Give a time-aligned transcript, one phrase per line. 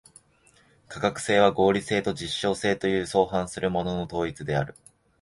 [0.87, 4.73] 科学性は合理性と実証性という相反するものの統一である。